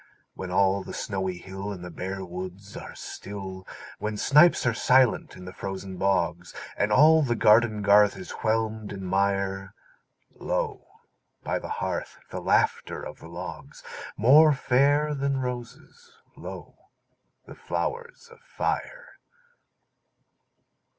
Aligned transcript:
When 0.33 0.49
all 0.49 0.81
the 0.83 0.95
snowy 0.95 1.37
hill 1.37 1.71
And 1.71 1.85
the 1.85 1.91
bare 1.91 2.25
woods 2.25 2.75
are 2.75 2.95
still; 2.95 3.67
When 3.99 4.17
snipes 4.17 4.65
are 4.65 4.73
silent 4.73 5.35
in 5.35 5.45
the 5.45 5.53
frozen 5.53 5.97
bogs, 5.97 6.55
And 6.75 6.91
all 6.91 7.21
the 7.21 7.35
garden 7.35 7.83
garth 7.83 8.17
is 8.17 8.31
whelmed 8.41 8.91
in 8.91 9.05
mire, 9.05 9.75
Lo, 10.33 10.87
by 11.43 11.59
the 11.59 11.69
hearth, 11.69 12.17
the 12.31 12.41
laughter 12.41 13.03
of 13.03 13.19
the 13.19 13.27
logs— 13.29 13.83
More 14.17 14.53
fair 14.53 15.13
than 15.13 15.37
roses, 15.39 16.13
lo, 16.35 16.79
the 17.45 17.53
flowers 17.53 18.27
of 18.31 18.39
fire! 18.39 19.19